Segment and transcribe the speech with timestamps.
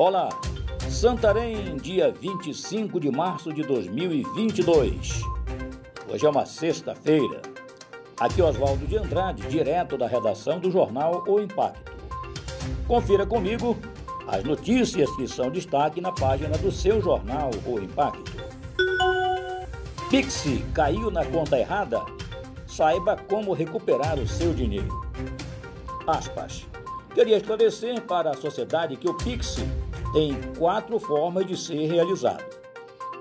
[0.00, 0.30] Olá,
[0.88, 5.20] Santarém, dia 25 de março de 2022.
[6.10, 7.42] Hoje é uma sexta-feira.
[8.18, 11.92] Aqui Oswaldo de Andrade, direto da redação do jornal O Impacto.
[12.88, 13.76] Confira comigo
[14.26, 18.32] as notícias que são destaque na página do seu jornal O Impacto.
[20.08, 22.00] Pixi caiu na conta errada?
[22.66, 24.98] Saiba como recuperar o seu dinheiro.
[26.06, 26.66] Aspas.
[27.14, 29.68] Queria esclarecer para a sociedade que o Pixi
[30.12, 32.44] tem quatro formas de ser realizado: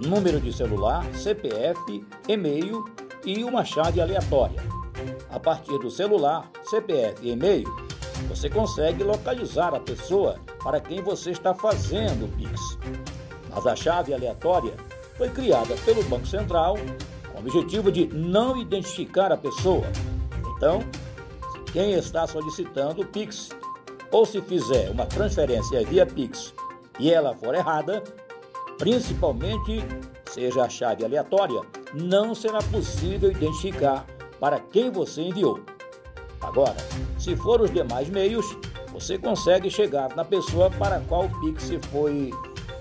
[0.00, 2.84] número de celular, CPF, e-mail
[3.24, 4.60] e uma chave aleatória.
[5.30, 7.68] A partir do celular, CPF e e-mail,
[8.28, 12.78] você consegue localizar a pessoa para quem você está fazendo o Pix.
[13.50, 14.74] Mas a chave aleatória
[15.16, 16.76] foi criada pelo Banco Central
[17.30, 19.86] com o objetivo de não identificar a pessoa.
[20.56, 20.80] Então,
[21.72, 23.50] quem está solicitando o Pix
[24.10, 26.54] ou se fizer uma transferência via Pix
[26.98, 28.02] e ela for errada,
[28.78, 29.82] principalmente
[30.26, 31.60] seja a chave aleatória,
[31.94, 34.06] não será possível identificar
[34.38, 35.60] para quem você enviou.
[36.40, 36.76] Agora,
[37.18, 38.46] se for os demais meios,
[38.92, 42.30] você consegue chegar na pessoa para qual o Pix foi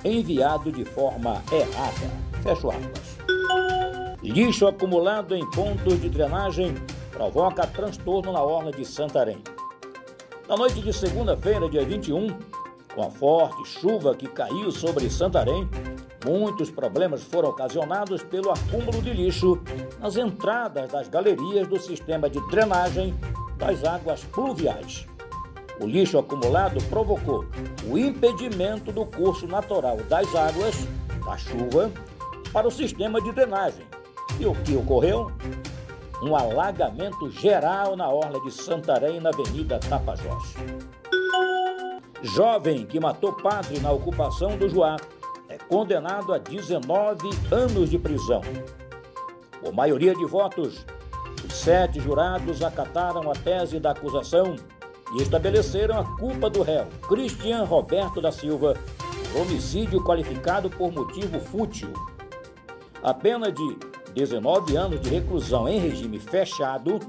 [0.03, 2.09] enviado de forma errada.
[2.43, 3.17] Fecho aspas.
[4.21, 6.75] Lixo acumulado em pontos de drenagem
[7.11, 9.41] provoca transtorno na orla de Santarém.
[10.47, 12.27] Na noite de segunda-feira, dia 21,
[12.97, 15.69] com a forte chuva que caiu sobre Santarém,
[16.25, 19.61] muitos problemas foram ocasionados pelo acúmulo de lixo
[19.99, 23.13] nas entradas das galerias do sistema de drenagem
[23.55, 25.05] das águas pluviais.
[25.79, 27.45] O lixo acumulado provocou
[27.87, 30.87] o impedimento do curso natural das águas,
[31.23, 31.91] da chuva,
[32.51, 33.85] para o sistema de drenagem.
[34.39, 35.31] E o que ocorreu?
[36.23, 40.55] Um alagamento geral na orla de Santarém, na Avenida Tapajós.
[42.21, 44.97] Jovem que matou padre na ocupação do Juá
[45.47, 48.41] é condenado a 19 anos de prisão.
[49.61, 50.85] Por maioria de votos,
[51.45, 54.55] os sete jurados acataram a tese da acusação
[55.13, 58.75] e estabeleceram a culpa do réu, Cristian Roberto da Silva,
[59.39, 61.93] homicídio qualificado por motivo fútil.
[63.03, 63.77] A pena de
[64.13, 66.99] 19 anos de reclusão em regime fechado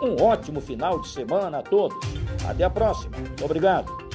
[0.00, 1.98] Um ótimo final de semana a todos.
[2.48, 3.16] Até a próxima.
[3.42, 4.05] Obrigado.